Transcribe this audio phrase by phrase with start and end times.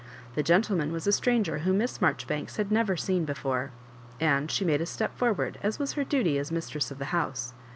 [0.33, 3.69] The gentleman was a stranger whom Miss Marjori banks had never seen before,
[4.19, 7.53] and she made a step fotward, as was her duty as mistress of the house.